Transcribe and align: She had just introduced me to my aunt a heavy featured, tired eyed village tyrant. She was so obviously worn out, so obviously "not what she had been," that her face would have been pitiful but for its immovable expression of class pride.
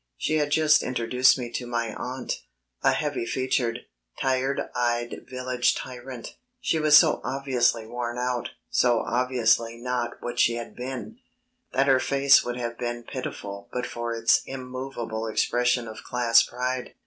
She 0.17 0.37
had 0.37 0.49
just 0.49 0.81
introduced 0.81 1.37
me 1.37 1.51
to 1.51 1.67
my 1.67 1.93
aunt 1.93 2.41
a 2.81 2.91
heavy 2.91 3.23
featured, 3.23 3.81
tired 4.19 4.59
eyed 4.73 5.27
village 5.29 5.75
tyrant. 5.75 6.37
She 6.59 6.79
was 6.79 6.97
so 6.97 7.21
obviously 7.23 7.85
worn 7.85 8.17
out, 8.17 8.49
so 8.71 9.01
obviously 9.01 9.77
"not 9.77 10.13
what 10.19 10.39
she 10.39 10.55
had 10.55 10.75
been," 10.75 11.19
that 11.73 11.85
her 11.85 11.99
face 11.99 12.43
would 12.43 12.57
have 12.57 12.79
been 12.79 13.03
pitiful 13.03 13.69
but 13.71 13.85
for 13.85 14.15
its 14.15 14.41
immovable 14.47 15.27
expression 15.27 15.87
of 15.87 16.01
class 16.03 16.41
pride. 16.41 16.95